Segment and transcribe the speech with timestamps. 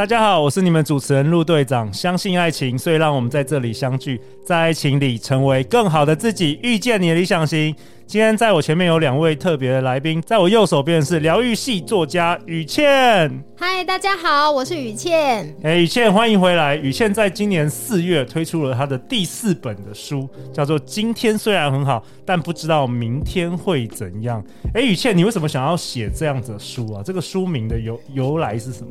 [0.00, 1.92] 大家好，我是你们主持人陆队长。
[1.92, 7.76] 相信爱情，所以让我们在这里相聚，在爱情里成为更好的自己，遇见你的理想型。
[8.06, 13.44] 今天在我前面有两位特别的来宾，在我右手边是疗愈系作家雨倩。
[13.58, 15.44] 嗨，大家好，我是雨倩。
[15.62, 16.76] 哎、欸，语茜，欢迎回来。
[16.76, 24.42] 雨倩在今年四月推出了她的第四本的书，叫做《今天虽然很好，但不知道明天会怎样》。
[24.72, 27.02] 哎、欸，语茜，你为什么想要写这样子的书啊？
[27.04, 28.90] 这个书名的由由来是什么？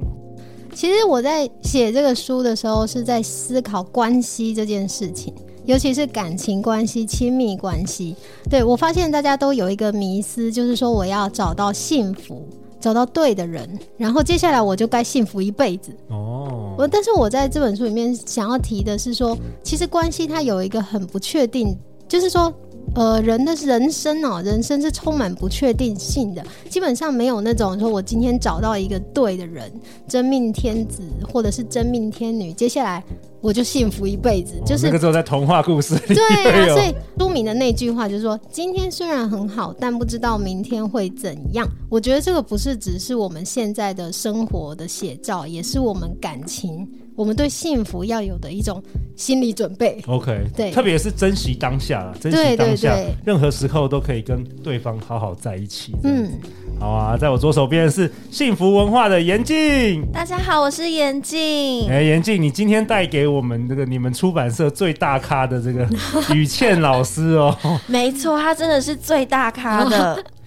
[0.80, 5.34] 其实我在写这个书的时候，是在思考关系这件事情，
[5.66, 8.16] 尤其是感情关系、亲密关系。
[8.50, 12.48] 对，我发现大家都有一个迷思，就是说我要找到幸福，
[12.80, 15.92] 找到对的人，然后接下来我就该幸福一辈子。
[16.08, 21.78] 哦，我但是我在这本书里面想要提的是说，其实关系它有一个很不确定，
[22.08, 22.54] 就是说。
[22.96, 29.72] 呃，人的人生哦，人生是充满不确定性的，基本上没有那种说我今天找到一个对的人，
[30.08, 33.04] 真命天子或者是真命天女，接下来
[33.42, 34.56] 我就幸福一辈子。
[34.66, 36.16] 就是那个时候在童话故事里。
[36.16, 41.68] 对啊，所以书名的那句话就是说，今天虽然很好，但不知道明天会怎样。
[41.90, 46.88] 我觉得这个不是只是我们现在的生活的写照，也是我们感情。
[47.20, 48.82] 我们对幸福要有的一种
[49.18, 50.02] 心理准备。
[50.08, 52.96] OK，对，特别是珍惜当下啦，珍惜当下，
[53.26, 55.94] 任何时候都可以跟对方好好在一起。
[56.06, 56.32] 嗯，
[56.80, 60.02] 好啊，在我左手边是幸福文化的严静。
[60.14, 61.90] 大家好，我是严静。
[61.90, 65.86] 哎，严静，你今天带给我们这个你们出版社最大咖的这个
[66.34, 67.54] 雨倩老师哦。
[67.88, 70.24] 没错，他真的是最大咖的。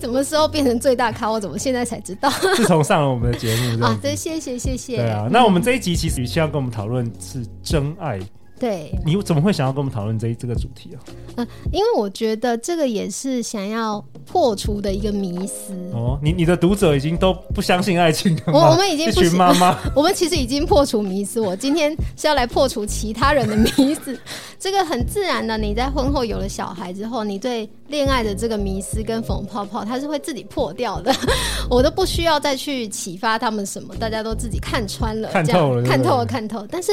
[0.00, 1.30] 什么时候变成最大咖？
[1.30, 2.30] 我怎么现在才知道？
[2.56, 4.96] 自从上了我们的节目，啊，真，谢谢谢谢。
[4.96, 8.18] 对啊，那我们这一集其实与其要跟我们讨论是真爱。
[8.60, 11.00] 对，你怎么会想要跟我们讨论这这个主题啊？
[11.36, 15.72] 嗯，因为我觉得这个也是想要破除的一个迷思。
[15.94, 18.52] 哦，你你的读者已经都不相信爱情了吗？
[18.52, 21.40] 我我们已经不群妈妈， 我们其实已经破除迷思。
[21.40, 24.18] 我今天是要来破除其他人的迷思。
[24.60, 31.10] 这个很自然的，你在婚后有了小孩之后，你对恋爱的这个迷思跟粉泡泡，它是会自己破掉的。
[31.70, 36.66] 我都不需要再去启发他们什么，大家都自己看穿了，看透了，看透了，看透。
[36.70, 36.92] 但是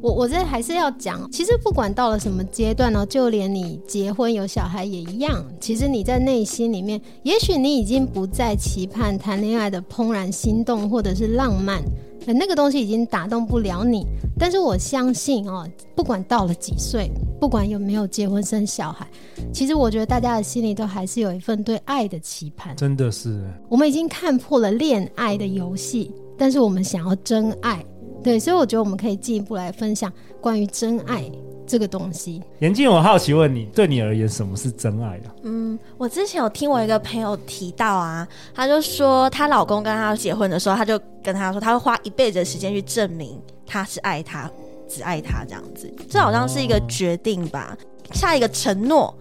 [0.00, 5.44] 我我这还是要讲，其实不管到了什么阶段呢，就连你结婚有小孩也一样。
[5.60, 11.82] 其实你在内心里面，也许你已经不再期盼谈恋爱的怦然心动或者是浪漫。
[12.26, 14.06] 那个东西已经打动不了你，
[14.38, 17.10] 但是我相信哦，不管到了几岁，
[17.40, 19.08] 不管有没有结婚生小孩，
[19.50, 22.76] 其实我觉得大家的心里都还是有一份对爱的期盼。
[22.76, 27.82] 真的是，我们已经看破了恋爱的游戏，但是我们想要真爱，
[28.22, 31.30] 对，所以我觉得我们可以进一步来分享关于真爱。
[31.70, 35.28] 这个东西，严静，我好奇问你，对你而言，什么是真爱啊？
[35.42, 44.50] 嗯，我之前有听我一个朋友提到啊，她就说她老公跟她结婚的时候，她就跟她说，她会花一辈子的时间去证明他是爱她，
[44.88, 45.92] 只爱她这样子。
[46.08, 49.14] 这好像是一个决定吧，哦、下一个承诺，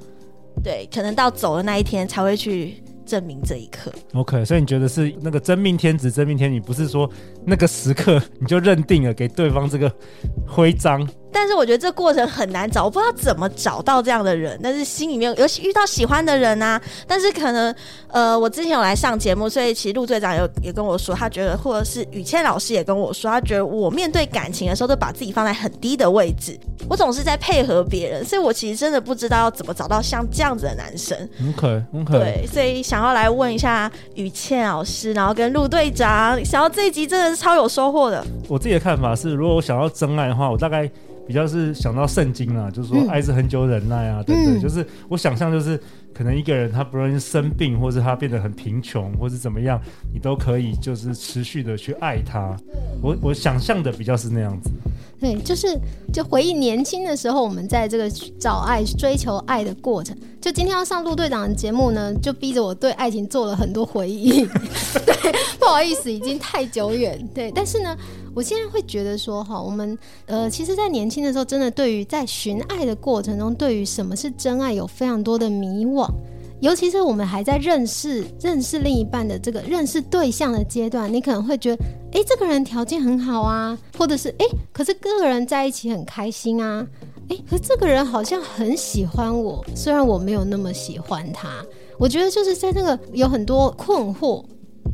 [0.63, 3.91] 对，可能到走的那一天才会去证明这一刻。
[4.13, 7.09] OK，所以你觉得是那个真命天子、真命天女，不是说
[7.45, 9.91] 那个时刻你就认定了给对方这个
[10.45, 11.07] 徽章？
[11.39, 14.59] 但是我觉得这过程很难找，我不知道怎么找到这样的人。
[14.63, 17.73] 但是心里面有遇到喜欢的人啊，但是可能
[18.07, 26.59] 呃，我之前有来上节目，所以其实陆队长有也跟我说，他觉得或者是雨倩老师也跟我说，他觉得我面对感情的时候都把自己放在很低的位置，
[26.89, 31.15] 我总是在配合别人，所以我其实真的不知道要怎么找到像这样子的男生。
[31.49, 38.25] OK OK，对，所以想要来问一下雨倩老师，然后跟陆队长，想要这一集真的是超有收获的。
[38.47, 40.89] 我自己的看法是，如果我想要真爱的话，我大概。
[41.27, 44.59] 比较是想到圣经啦，就是说爱是很久忍耐啊，对不对？
[44.59, 45.79] 嗯、就是我想象就是。
[46.13, 49.79] 可能一个人他不容易生病，或是他变得很贫穷，或是怎么样，
[50.11, 52.57] 你都可以就是持续的去爱他。
[53.03, 54.71] 我我想象的比较是那样子。
[55.19, 55.79] 对，就是
[56.11, 58.09] 就回忆年轻的时候，我们在这个
[58.39, 60.17] 找爱、追求爱的过程。
[60.41, 64.43] 就今天要上陆队长的节目呢，就逼着我对爱情做了很多回忆。
[65.05, 67.29] 对，不好意思，已经太久远。
[67.31, 67.95] 对，但是呢，
[68.37, 69.97] 我现在会觉得说哈，我们
[70.27, 76.07] 呃，其实，在年轻的时候，真的对于在寻爱的过程中，对于什么是真爱，有非常多的迷惘。
[76.59, 86.85] 尤其是我们还在认识认识另一半的这个认识对象的阶段，你可能会觉得，哎，这个人条件很好啊，或者是哎，可是跟个人在一起很开心啊，
[87.29, 91.65] 哎，可是这个人好像很喜欢我，虽然我没有那么喜欢他。
[91.97, 94.43] 我觉得就是在那个有很多困惑，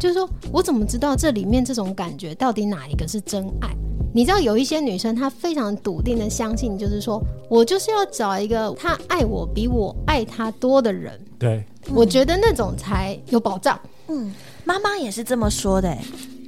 [0.03, 3.69] 就是说我怎么知道这里面这种感觉到底哪一个是真爱？
[4.13, 11.17] 你知道有一些女生她非常笃定的相信，就是说我就是要找一个她爱我比我爱她多的人。
[11.39, 11.63] 对，
[11.93, 13.79] 我觉得那种才有保障。
[14.09, 14.33] 嗯，
[14.65, 15.97] 妈妈也是这么说的，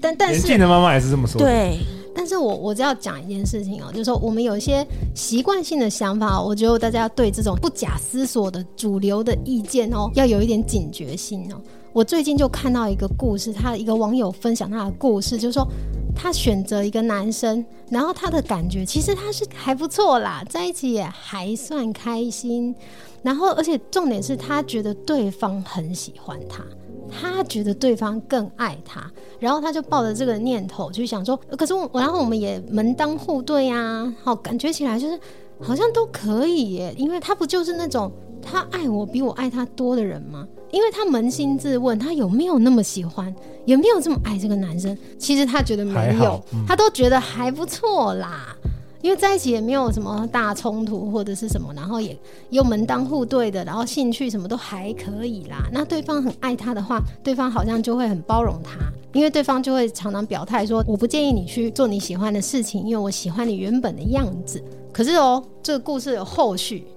[0.01, 1.47] 但但是年轻的妈妈也是这么说的。
[1.47, 1.77] 对。
[2.13, 11.61] 但是我我只要讲一件事情哦，就是说我们有一些习惯性的想法，我觉得大家对这种不假思索的主流的意见哦，要有一点警觉性哦。
[11.95, 15.65] 我最近就看到一个故事，他一个网友分享他的故事，就是说
[16.13, 22.75] 他选择一个男生，然后他的感觉其实他是还不错啦，在一起也还算开心，
[23.23, 26.65] 然后而且重点是他觉得对方很喜欢他。
[27.09, 29.09] 他觉得对方更爱他，
[29.39, 35.17] 然后他就抱着这个念头去想说，可是我，然后我们也门当户对啊，好，感觉起来就是
[35.61, 38.11] 好像都可以耶，因为他不就是那种
[38.41, 40.45] 他爱我比我爱他多的人吗？
[40.75, 43.33] 因为他扪心自问，他有没有那么喜欢，
[43.63, 44.95] 有没有这么爱这个男生？
[45.17, 48.53] 其实他觉得没有，嗯、他都觉得还不错啦。
[49.01, 52.17] 因为在一起也没有什么大冲突或者是什么，然后也
[52.49, 55.69] 又门当户对的，然后兴趣什么都还可以啦。
[55.71, 58.77] 那对方很爱他的话，对方好像就会很包容他，
[59.13, 64.61] 因为对方就会常常表态说：“我不建议你去做你喜欢的事情，因为我喜欢你原本的样子。”
[64.91, 66.87] 可是哦，这个故事有后续。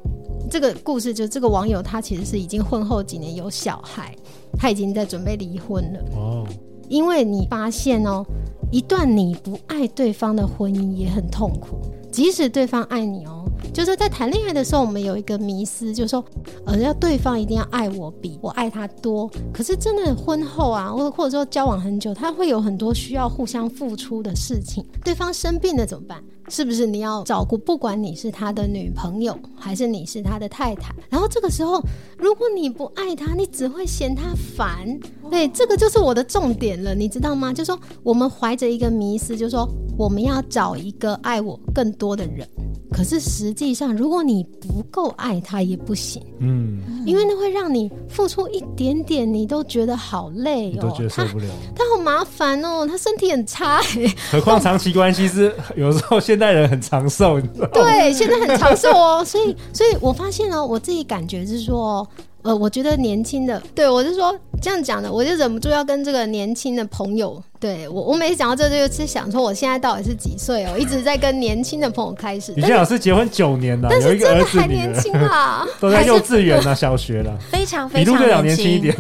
[0.50, 4.15] 这个故事就这个网友他其实是已经婚后几年有小孩，
[4.59, 6.00] 他已经在准备离婚了。
[6.17, 6.47] 哦，
[6.89, 8.25] 因为你发现哦，
[8.73, 11.79] 一段你不爱对方的婚姻也很痛苦。
[12.10, 16.25] 即使对方爱你哦，就是在谈恋爱的时候，我们有一个迷思，就是说，
[16.64, 19.31] 呃，要对方一定要爱我比我爱他多。
[19.52, 24.84] 可是真的婚后啊，或或者说交往很久，他会有很多需要互相付出的事情。
[25.05, 26.22] 对方生病了怎么办？
[26.50, 27.58] 是不是你要照顾？
[27.58, 31.78] 不管你是他的女朋友，还是你是他的太太，然后这个时候，
[32.16, 34.99] 如果你不爱他，你只会嫌他烦。
[35.31, 37.52] 对，这个就是我的重点了，你知道吗？
[37.52, 39.69] 就说，我们怀着一个迷思，就说，
[39.99, 42.49] 我们要找一个爱我更多的人。
[42.91, 51.45] 可是实际上，如果你不够爱他也不行，嗯，因为那会让你付出一点点，你都觉得好累哦，都觉得受不了。
[51.77, 54.15] 他，他好麻烦哦，他身体很差哎。
[54.31, 57.39] 何况长期关系是 有时候现代人很长寿？
[57.73, 59.23] 对，现在很长寿哦。
[59.23, 62.09] 所以，所以我发现哦，我自己感觉是说。
[62.49, 72.55] 呃，我觉得年轻的，对我是说这样讲的，我就忍不住要跟这个年轻的朋友，对我，我每次讲到这，就是想说我现在到底是几岁哦，一直在跟年轻的朋友开始。
[72.55, 78.97] 你现在老师结婚九年了，但是真的还年轻啊， 都在幼稚园啊，小学了，非常非常年轻一点，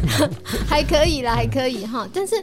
[0.68, 2.06] 还可以啦，还可以哈。
[2.12, 2.34] 但是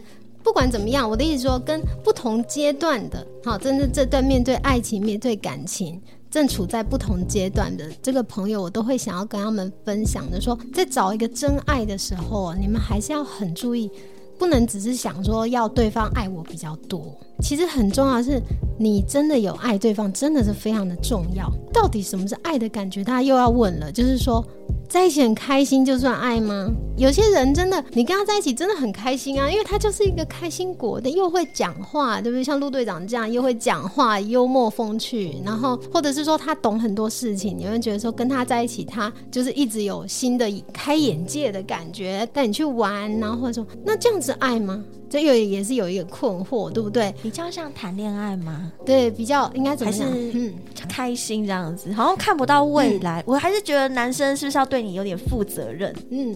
[0.42, 6.02] 不管怎么样，我的意思说，跟不同阶段的，好，真的这段面对爱情、面对感情。
[6.36, 13.90] 正处在不同阶段的这个朋友，我都会想要跟他们分享的说，在找一个真爱的时候，你们还是要很注意，
[14.38, 17.18] 不能只是想说要对方爱我比较多。
[17.42, 18.42] 其实很重要的是，
[18.80, 21.52] 你真的有爱对方，真的是非常的重要。
[21.74, 23.04] 到底什么是爱的感觉？
[23.04, 24.46] 大家又要问了，就是说。
[24.88, 26.72] 在一起很开心就算爱吗？
[26.96, 32.44] 有些人真的，你跟他在一起真的很开心啊，因为他就是一个开心果，的又会讲话，对不对？
[32.44, 44.82] 像陆队长这样又会讲话，幽默风趣，然后或者是说他懂很多事情，你会觉得说跟他在一起，他就是一直有新的开眼界的感觉，带你去玩，然后或者说那这样子爱吗？
[45.10, 47.14] 这又也是有一个困惑，对不对？
[47.22, 48.72] 比较像谈恋爱吗？
[48.86, 50.10] 对，比较应该怎么样？
[50.10, 50.54] 还是嗯，
[50.90, 53.22] 开心这样子，好像看不到未来。
[53.22, 55.94] 嗯、我还是觉得男生是不是要对你有点负责任？
[56.10, 56.36] 嗯，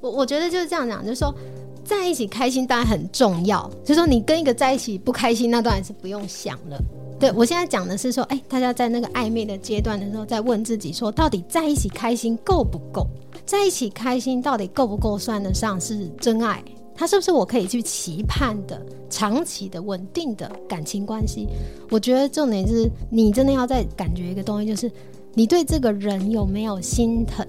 [0.00, 1.34] 我我觉得就是这样讲，就是说
[1.84, 3.70] 在一起开心当然很重要。
[3.84, 6.78] 就是说你跟一个在一起不开心，那当然是不用想了。
[7.18, 13.06] 对，我现在讲的是说，哎，大家在那个暧昧的阶段的时候，在问自己说，到底在一起开心够不够？
[13.46, 16.62] 在一起开心到底够不够算得上是真爱？
[16.94, 21.48] 他是不是我可以去期盼的长期的稳定的感情关系？
[21.90, 24.90] 我觉得重点是你真的要再感觉一个东西，就是
[25.34, 27.46] 你对这个人有没有心疼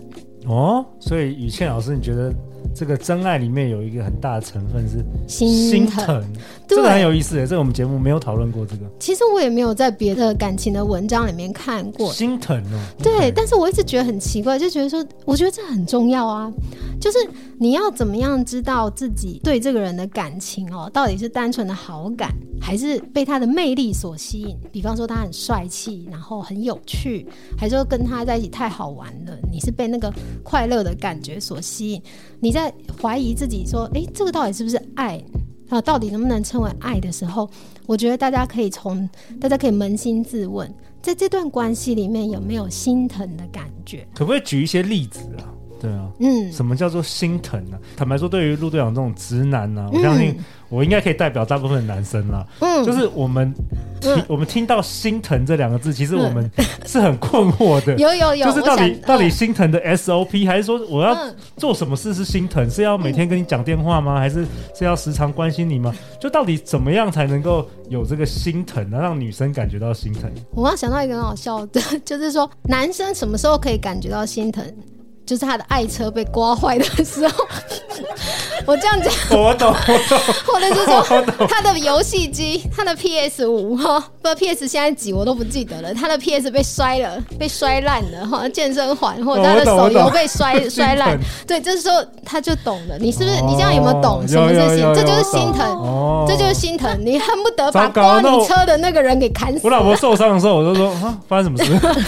[0.48, 0.86] 哦。
[1.00, 2.34] 所以雨倩老师，你觉得？
[2.76, 6.26] 这个真爱里面有一个很大的成分是心疼，心疼
[6.68, 7.48] 这个很有意思的。
[7.48, 8.82] 这个我们节目没有讨论过这个。
[9.00, 12.80] 其实我也没有在别的感情的文章里面看过心疼哦。
[13.02, 16.52] 对但是我一直觉得很奇怪，就觉得说，我觉得这很重要啊。
[17.00, 17.18] 就是
[17.58, 24.58] 你要怎么样知道自己对这个人的感情哦，到底是单纯的好感，还是被他的魅力所吸引？
[24.70, 27.26] 比方说他很帅气，然后很有趣，
[27.58, 30.12] 还是说跟他在一起太好玩了，你是被那个
[30.44, 32.02] 快乐的感觉所吸引？
[32.46, 32.72] 你在
[33.02, 35.20] 怀疑自己说：“诶，这个到底是不是爱
[35.68, 35.82] 啊？
[35.82, 37.50] 到底能不能称为爱的时候，
[37.88, 39.10] 我觉得大家可以从
[39.42, 40.72] 大家可以扪心自问，
[41.02, 44.08] 在这段关系里面有没有心疼的感觉？
[44.14, 45.50] 可不可以举一些例子啊？
[45.86, 47.96] 对啊，嗯，什么叫做心疼呢、啊？
[47.96, 50.30] 坦白说，对于陆队长这种直男呢、啊，我相信。
[50.30, 53.54] 嗯我应该可以代表大部分的男生啦，嗯，就是我们
[54.02, 56.52] 听、嗯、我们听到心疼这两个字，其实我们
[56.88, 57.96] 是很困惑的。
[57.98, 61.16] 有有有，就是到底、嗯、到底心疼的 SOP，还是说我要
[61.56, 62.68] 做什么事是心疼？
[62.68, 64.18] 是要每天跟你讲电话吗？
[64.18, 65.94] 还是是要时常关心你吗？
[66.20, 68.98] 就到底怎么样才能够有这个心疼呢？
[69.00, 70.30] 让女生感觉到心疼？
[70.52, 74.66] 我刚想到一个很好笑的， 就是说男生什么时候可以感觉到心疼？
[75.26, 77.46] 就是他的爱车被刮坏的时候，
[78.66, 80.20] 我这样讲，我懂，我懂。
[80.46, 85.94] 或者是说 他的游戏机，他的 PS 五哈，不 PS 现在几我都不记得了。
[85.94, 91.18] 他的 PS 被摔了，被摔烂了哈，健身环或者他的手游被摔摔烂，
[91.48, 92.98] 对，这时候他就懂了。
[93.00, 93.42] 你是不是？
[93.42, 94.94] 你这样有没有懂什么是心？
[94.94, 96.98] 这就是心疼，这就是心疼。
[97.04, 99.62] 你恨不得把刮你车的那个人给砍死。
[99.64, 102.04] 我老婆受伤的时候，我就说啊，发生什么事？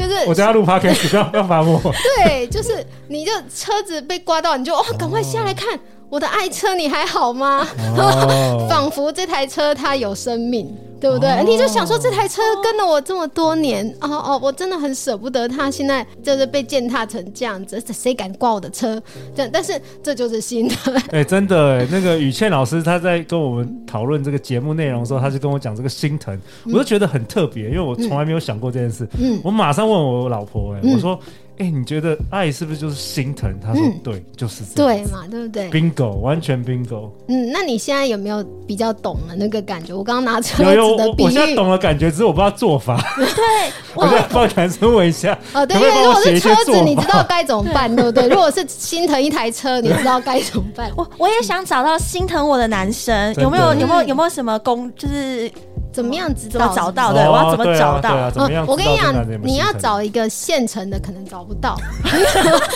[0.00, 1.80] 就是我叫他录 podcast，不要不要罚我。
[2.24, 2.46] 对。
[2.48, 5.78] 就是你就车子被刮到，你就哦，赶快下来看
[6.08, 7.66] 我的爱车，你还好吗？
[7.96, 11.30] 哦、 仿佛这台车它有生命，对不对？
[11.30, 19.00] 哦、你就想说这台车跟了我这么多年，哦哦，我真的很舍不得它，现在就是被践踏成这样子，谁敢挂我的车？
[19.34, 20.94] 这样，但是这就是心疼。
[21.10, 26.34] 哎、欸， 真的哎，那个雨倩老师她在跟我们讨论这个节目内容的时候，她就跟我讲这个心疼，
[26.66, 29.08] 嗯、我就觉得很特别，因为我从来没有想过这件事。
[29.18, 31.18] 嗯，我马上问我老婆，哎，我说。
[31.60, 33.54] 哎、欸，你觉得爱是不是就是心疼？
[33.62, 37.10] 他说对，嗯、就是这样对嘛，对不对？Bingo，完全 Bingo。
[37.28, 39.92] 嗯，那你现在有没有比较懂了那个感觉？
[39.92, 42.98] 我刚刚拿车子的比喻，有有我，我现在懂了感觉，只是我不知道做法。
[43.14, 43.24] 对，
[43.94, 45.38] 我再帮男生问一下。
[45.52, 48.26] 哦，对，因为如果是车子，你知道该怎么办，对不对？
[48.26, 50.90] 如果是心疼一台车，你知道该怎么办？
[50.96, 53.74] 我我也想找到心疼我的男生，有没有？
[53.74, 54.02] 有没有？
[54.04, 54.90] 有没有什么工？
[54.94, 55.52] 就是。
[55.92, 57.30] 怎么样子怎么找到的？
[57.30, 58.30] 我要怎么找到？
[58.66, 61.76] 我跟你讲，你要找一个现成的，可能找不到。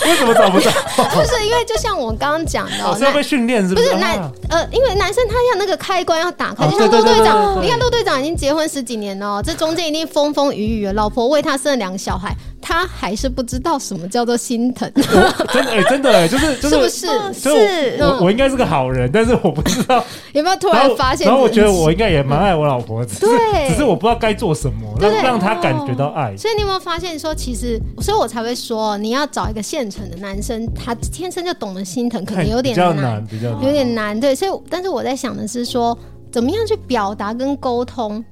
[0.04, 0.71] 为什么找不到？
[1.14, 3.88] 就是因为就像我刚刚讲的，是要被训练是不是？
[3.88, 12.35] 不是男呃，因为男生他要那个开关要打开，就像陆队长，你看陆队长已经结婚十几年了，这中间一定风风雨雨，老婆为他生了两个小孩。
[12.66, 14.90] 他还是不知道什么叫做心疼，
[15.52, 17.06] 真的哎，真的哎，就是就是不是？
[17.35, 20.02] 是，我我应该是个好人，但是我不知道
[20.33, 21.26] 有没有突然发现。
[21.26, 26.35] 然后我觉得我应该也蛮爱我老婆，只是对，只是我不知道该做什么，让让他感觉到爱。
[26.38, 34.18] 所以你有没有发现说，其实，所以我才会说，你要找一个现成的男生，他天生就懂得心疼，可能有点难，比较难，有点难。
[34.18, 35.97] 对，所以，但是我在想的是说，
[36.33, 38.25] 怎么样去表达跟沟通。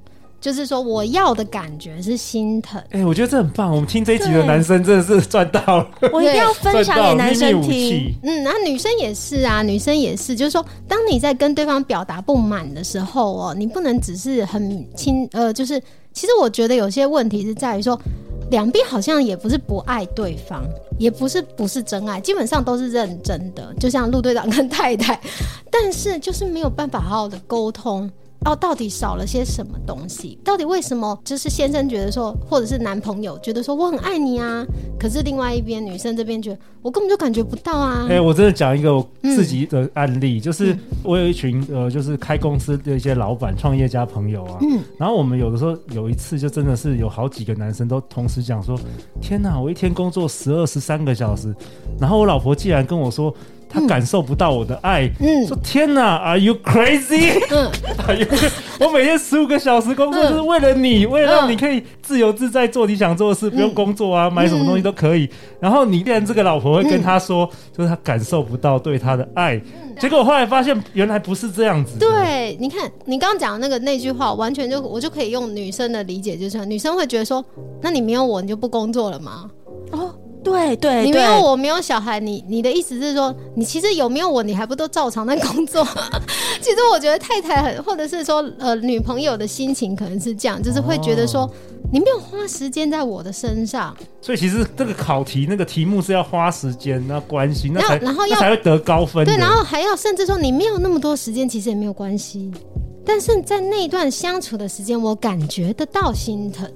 [0.42, 2.80] 就是说，我要的感觉是心疼。
[2.90, 3.70] 哎、欸，我觉得这很棒。
[3.70, 5.88] 我们听这一集的男生真的是赚到了。
[6.12, 8.12] 我一定要分享给男生听。
[8.24, 10.34] 嗯，那女生也是啊，女生也是。
[10.34, 15.80] 就是说，当你在跟对方表达不满的时候哦，你不能只是很轻呃，就是
[16.12, 17.96] 其实我觉得有些问题是在于说，
[18.50, 20.64] 两边好像也不是不爱对方，
[20.98, 23.72] 也不是不是真爱，基本上都是认真的。
[23.78, 25.20] 就像陆队长跟太太，
[25.70, 28.10] 但是就是没有办法好好的沟通。
[28.44, 30.38] 哦，到底少了些什么东西？
[30.44, 31.18] 到底为什么？
[31.24, 34.64] 就是先生觉得说，或者是男朋友觉得说我很爱你啊，
[34.98, 38.06] 可是另外一边女生这边觉得我根本就感觉不到啊。
[38.08, 44.58] 哎、欸，我真的讲一个我自己的案例，嗯、就是我有一群呃，就是开公司的一些老板、创业家朋友啊。
[44.62, 44.80] 嗯。
[44.98, 48.78] 然后我们有的时候有一次就真的是有好几个男生都同时讲说
[49.22, 51.54] ：“天哪，我一天工作十二十三个小时，
[52.00, 53.32] 然后我老婆竟然跟我说。”
[53.72, 57.32] 他感受不到我的爱，嗯，说天哪，Are you crazy？
[57.50, 57.70] 嗯，
[58.78, 65.28] 我每天十五个小时工作就是为了你，为了让你可以自由自在做你想做的事，不用工作啊，买什么东西都可以。
[65.58, 69.60] 然后你连这个老婆会跟他说，就是他感受不到对他的爱。
[69.98, 71.98] 结果我后来发现，原来不是这样子。
[71.98, 77.44] 对，你看你刚刚讲的那个那句话，完全就我就可以用女生的理解，就是女生会觉得说，
[77.80, 79.48] 那你没有我，你就不工作了吗？
[79.92, 80.14] 哦。
[80.42, 85.84] 对对，你没有我，没有小孩，你你的意思是说，你其实有没有我，你还不都照常在工作？
[86.60, 91.48] 其实我觉得太太很，或者是说呃女朋友的心情可能是这样，就是会觉得说
[91.92, 93.96] 你没有花时间在我的身上。
[94.20, 99.24] 所以其实这个考题那个题目是要花时间，那关心，那才然后要才会得高分。
[99.24, 102.50] 对，然后还要甚至说你没有那么多时间，其实也没有关系。
[103.04, 106.70] 但是在那段相处的时间，我感觉得到心疼。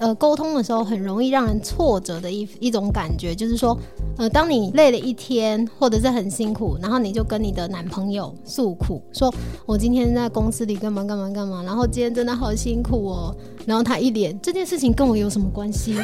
[0.00, 3.78] 呃，沟通的时候很容易让人挫折的一一种感觉，就是说，
[4.16, 9.32] 呃，当你累了一天或者是很辛苦，然后你就跟你的男朋友诉苦，说
[9.66, 15.94] 我今天在公司里干嘛干嘛干嘛，然后今天真的好辛苦哦，然后他一脸这件事情跟我有什么关系？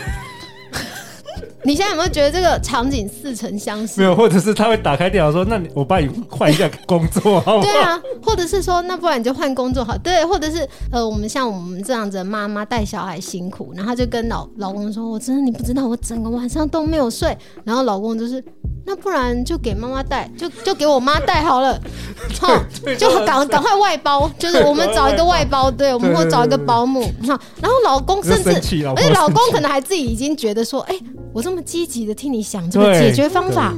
[1.66, 4.00] 你现在有没有觉得这个场景似曾相识？
[4.00, 9.98] 没有，或者是他会打开电脑说：“那你我帮你换一下工作，好不好？”对啊，或者是说，那不然你就换工作好。
[9.98, 18.42] 对，或者是呃，我们像我们这样子的妈妈带小孩辛苦，然后就跟老老公说：“我真的你不知道，我整个晚上都没有睡。”然后老公就是。
[18.88, 21.76] 那不然就给妈妈带，就就给我妈带好了，
[22.40, 22.56] 好，
[22.96, 28.50] 就赶赶快外包，就是我们找一个外包，对，我们会找一个保姆，好，然后老公甚至，
[28.86, 30.96] 而且老公可能还自己已经觉得说，哎，
[31.36, 33.74] 我这么积极的替你想这个解决方法。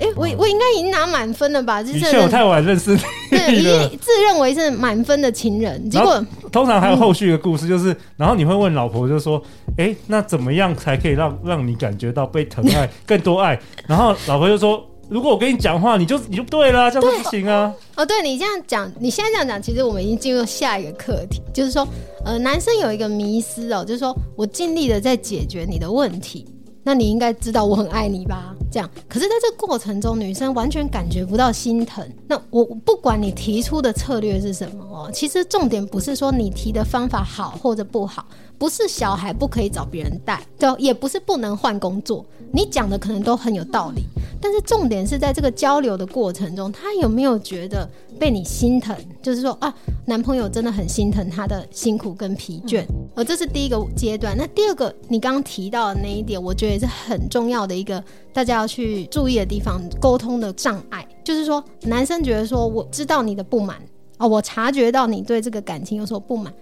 [0.00, 1.82] 哎，我我应该已经拿满分了吧？
[1.82, 2.98] 就是我太晚认识你，
[3.30, 5.90] 对，已经自认为是满分的情人。
[5.90, 9.40] 结果通常还有后续的故事，就是然后你会问老婆，就说
[9.76, 21.86] ：“哎，那怎么样才可以让让你感觉到被疼爱，更多爱？” 然后老婆就说：“如果我跟你讲话，你就你就对了，这样不行啊。”哦，对你这样讲，你现在这样讲，其实我们已经进入下一个课题，就是说，
[22.24, 26.48] 呃，男生有一个迷思哦，就是说我尽力的在解决你的问题。
[26.84, 28.54] 那你应该知道我很爱你吧？
[28.70, 32.06] 这样，可是在这过程中，女生完全感觉不到心疼。
[32.28, 38.26] 那我不管你提出的策略是什么哦，其实重点不是说你提的方法好或者不好，
[38.58, 42.24] 不是小孩不可以找别人带，对，也不是不能换工作。
[42.52, 44.02] 你讲的可能都很有道理，
[44.40, 48.96] 但是重点是在这个交流的过程中，他有没有觉得被你心疼？
[49.20, 49.74] 就是说啊，
[50.06, 52.84] 男朋友真的很心疼他的辛苦跟疲倦。
[53.16, 54.36] 而这是第一个阶段。
[54.36, 63.76] 那第二个，你刚刚提到的那一点，我觉得也是很重要的一个大家要去注意的地方，沟通的障碍，就是说男生觉得说我知道你的不满
[64.18, 66.54] 哦，我察觉到你对这个感情有所不满。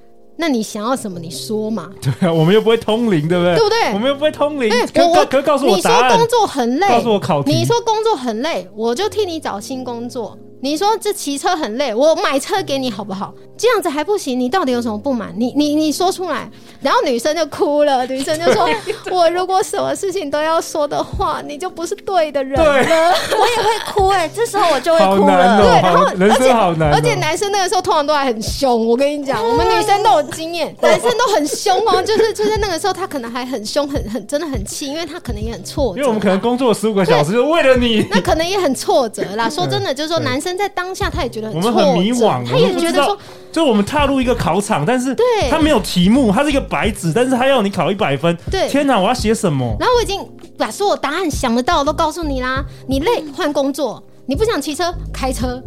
[0.43, 1.21] 那你想要什么？
[1.21, 1.89] 你说嘛。
[2.03, 3.55] 对啊，我们又不会通灵，对不对？
[3.55, 3.93] 对不对？
[3.93, 4.69] 我们又不会通灵。
[4.69, 6.09] 欸、可可可告诉我答案。
[6.09, 7.53] 你说工作很累，告诉我考题。
[7.55, 10.37] 你说工作很累，我就替你找新工作。
[10.63, 13.35] 你说这骑车很累，我买车给你好不好？
[13.59, 15.35] 这样子还不行，你到底有什么不满？
[15.37, 16.49] 你你你说出来，
[16.81, 18.69] 然后女生就哭了，女生就说：
[19.11, 22.65] “我如果什么事情都要说的话，你就不是对的人了。”
[23.37, 25.59] 我也会哭哎、欸，这时候我就会哭了。
[25.59, 28.87] 喔、对，然后而且好难、喔，而且男生那个时候通常都还很凶。
[28.87, 35.99] 我跟你讲，我们女生都有经验， 男生都很凶哦、喔，就是就是那个时候他可能还很凶，很很真的很气，因为他可能也很挫折。
[35.99, 39.49] 因为我们可能工作十五个小时，就为了你，那可能也很挫折啦。
[39.51, 41.33] 说真的，就是说男生在当下他也。
[41.33, 43.17] 觉得我们很迷惘，他也觉得说，
[43.51, 48.37] 就我们踏入一个考场，但是对他没有题目，他是一个白纸，但是他要你考一百分。
[48.51, 49.75] 对，天哪，我要写什么？
[49.81, 50.21] 然后我已经
[50.59, 52.63] 把所有答案想得到都告诉你啦。
[52.87, 55.63] 你累换工作，你不想骑车开车，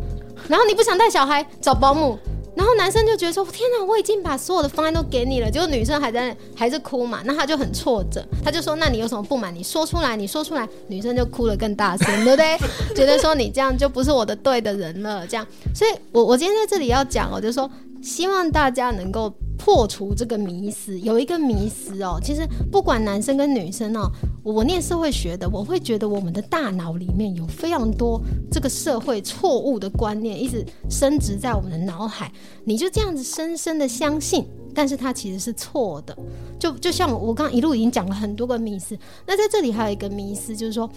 [0.47, 2.19] 然后你不想带小孩找保姆。
[2.55, 9.53] 然后男生就觉得说：“天哪，我已经把所有的方案都给你了。”结果女生还在还是哭嘛，那他就很挫折，他就说：“那你有什么不满？
[9.53, 12.57] 你说出来，你说出来。”女生就哭得更大声， 对不对？
[12.95, 15.27] 觉得说你这样就不是我的对的人了。
[15.27, 17.69] 这样，所以我我今天在这里要讲，我就说
[18.01, 19.33] 希望大家能够。
[19.57, 24.11] 破除这个迷思，有一个迷思哦，其实不管男生跟女生哦，
[24.43, 32.31] 我念社会学的，我会觉得我们的大脑里面有非常多这个社会错误的观念，一直深植在我们的脑海，
[32.63, 36.17] 你就这样子深深的相信，但是它其实是错的。
[36.59, 40.89] 就就像我刚一路已经讲了很多个迷思，那在这里还有一个迷思，就是说，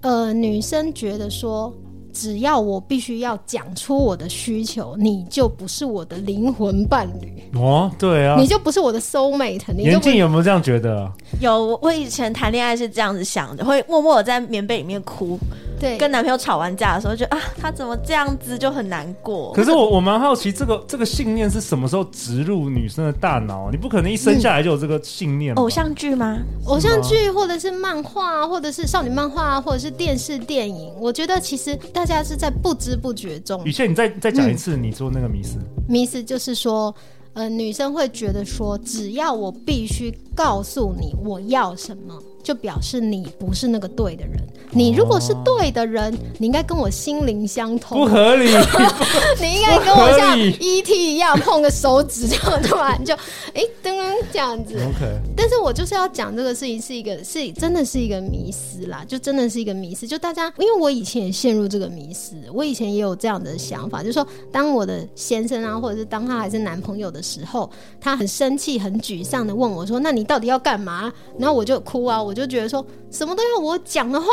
[0.00, 1.72] 呃，女生觉得说。
[2.12, 7.90] 只要我必须要讲出我的需求，你就不是我的灵魂伴侣哦。
[7.98, 9.74] 对啊，你就不是我的 soul mate。
[9.76, 11.12] 严静有没有这样觉得啊？
[11.40, 15.38] 有，我以前谈恋爱是这样子想的，会默默的在棉被里面哭。
[15.78, 19.52] 对，跟男朋友吵完架的时候，就啊，他怎么这样子，就很难过。
[19.52, 23.70] 可是我我蛮好奇，这个这个信念是什么时候植入女生的大脑？
[23.70, 25.54] 你不可能一生下来就有这个信念。
[25.54, 26.38] 偶像剧吗？
[26.66, 30.92] 偶像剧，或者是漫画，或者是少女漫画，或者是电视电影。
[30.98, 33.64] 我觉得其实大家是在不知不觉中。
[33.64, 35.58] 雨倩，你再再讲一次，你说那个迷思。
[35.88, 36.94] 迷思就是说。
[37.34, 44.40] 呃，女生会觉得说，只要我必须告诉你我要什么，就表示你不是那个对的人。
[44.70, 47.98] 你如果是对的人，你应该跟我心灵相通。
[47.98, 48.46] 不合理，
[49.38, 53.14] 你应该跟我像 ET 一样碰个手指， 这样突然就
[53.52, 54.76] 哎噔噔这样子。
[54.76, 55.20] OK。
[55.36, 60.08] 但是我就是要讲这个事情是一个是真的是一个迷思啦，就真的是一个迷思。
[60.08, 74.26] 就大家，因为我以前也陷入这个迷思，我以前也有这样的想法，就是说，当我的先生啊，或者是当他还是男朋友的时候，他很生气、很沮丧的问我说：“那你到底要干嘛？”然后我就哭啊，我就觉得说什么都要我讲的话。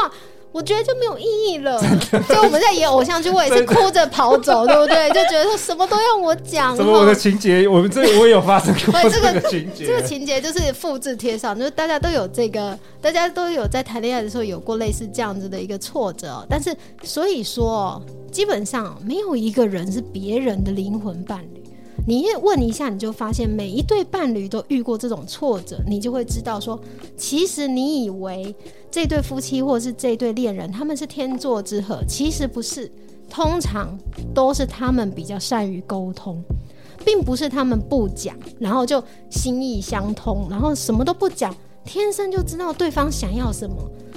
[0.52, 1.78] 我觉得就没有意义了，
[2.30, 5.08] 就我们在演偶像剧，我也是哭着跑走，对不对？
[5.12, 6.74] 就觉得说什么都要我讲。
[6.78, 7.68] 什么我的情节？
[7.68, 9.86] 我们这我也有发生过这个情节。
[9.86, 16.48] 这个情节就是复制贴上，就是大家都有这个，大家都有在谈恋爱的时候有过类似这样子的一个挫折。
[16.50, 21.64] 但是所以说，基本上没有一个人是别人的灵魂伴侣。
[22.08, 26.80] 你一问一下，你就发现每一对伴侣都遇过这种挫折，你就会知道说，
[27.18, 28.56] 其实你以为
[28.91, 32.91] 这对夫妻或是这对恋人他们是天作之合，其实不是，
[33.30, 33.98] 通常
[34.34, 36.44] 都是他们比较善于沟通，
[37.04, 43.76] 并不是他们不讲，然后就心意相通，然后什么都不讲，天生就知道对方想要什么。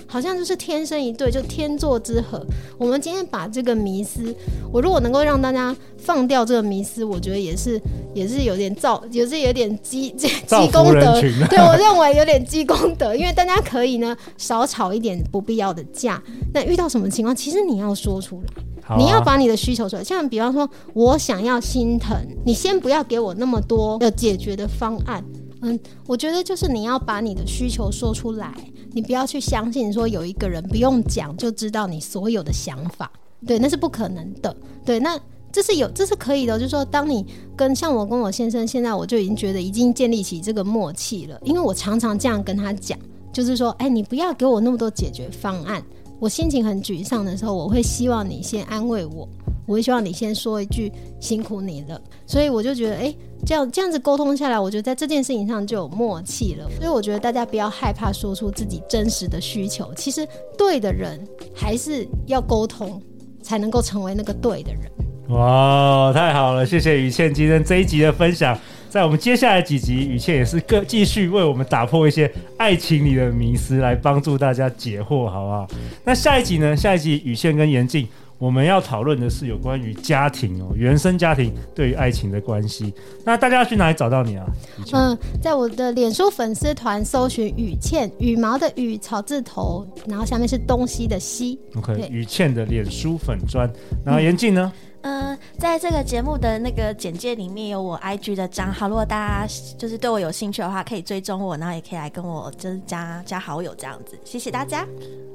[0.09, 2.45] 好像就是天生一对，就天作之合。
[2.79, 4.35] 我们今天把这个迷思，
[4.73, 7.81] 我如果能够让大家放掉这个迷思，我觉得也是
[8.15, 10.27] 也是有点造，也是有点积 积
[10.73, 11.21] 功德。
[11.51, 16.21] 对，我认为有点积功德，因为大家可以呢少吵一点不必要的架。
[16.55, 20.05] 那遇到什么情况，其实你要说出来，啊、你要把你的需求说出来。
[20.05, 22.17] 像比方说，我想要心疼，
[22.47, 25.23] 你先不要给我那么多的解决的方案。
[25.61, 28.55] 嗯，我觉得就是你要把你的需求说出来。
[28.93, 33.11] 你不要去相信说有一个人不用讲就知道你所有的想法，
[33.47, 34.55] 对，那是不可能的。
[34.85, 35.19] 对，那
[35.53, 36.59] 这是有，这是可以的。
[36.59, 37.25] 就是说，当你
[37.57, 42.99] 跟像我跟我先生，现在我就已经觉得已经建立起这个默契了，因为我常常这样跟他讲，
[43.33, 45.83] 就是说，哎，你不要给我那么多解决方案。
[46.21, 49.29] 我心情很沮丧的时候，我会希望你先安慰我。
[49.67, 53.15] 我会希望你先说一句辛苦你了，所以我就觉得，哎，
[53.47, 56.69] 这样这样子沟通下来，我觉得在这件事情上就有默契了。
[56.79, 61.19] 所以我觉得大家不要害怕说出自己真实的需求，其实对的人
[61.55, 63.01] 还是要沟通，
[63.43, 64.83] 才能够成为那个对的人。
[65.29, 68.59] 哇，太好了，谢谢雨倩今天这一集的分享。
[68.89, 75.69] 在我们接下来几集，雨倩也是各继续为我们打破一些爱情里的迷思，来帮助大家解惑，好不好？
[76.05, 76.75] 那下一集呢？
[76.75, 78.09] 下一集雨倩跟严静。
[78.39, 82.95] 我们要讨论的是有关于家庭哦，原生家庭对于爱情的关系。
[83.25, 84.47] 那大家要去哪里找到你啊？
[84.93, 91.59] 嗯，在我的脸书粉丝团搜寻雨倩，羽毛的羽，草字头，然后下面是东西的西。
[91.75, 93.69] OK，雨倩的脸书粉砖。
[94.05, 94.73] 然后严静呢？
[94.75, 104.19] 嗯嗯、在这个节目的那个简介里面有我 IG 的账号，如果大家就是对我有兴趣的话，可以追踪我，然后也可以来跟我就是加加好友这样子。
[104.25, 104.87] 谢谢大家。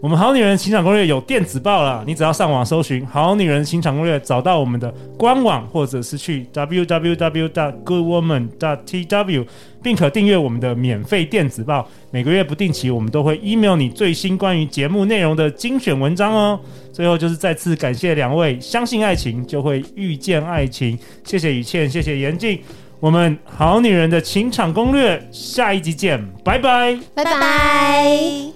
[0.02, 9.48] 我们好女人情场攻略有电子报了，你只要上网搜寻“好女人情场攻略”，找到我们的官网，或者是去 www.goodwoman.tw，
[9.84, 11.88] 并可订阅我们的免费电子报。
[12.10, 16.60] 每个月不定期，我们都会 email 你最新关于节目内容的精选文章哦。
[16.92, 20.98] 最后就是再次感谢两位，相信爱情就会遇见爱情。
[21.24, 22.60] 谢谢雨倩，谢谢严静，
[23.00, 28.53] 我们好女人的情场攻略，下一集见，拜拜，拜拜。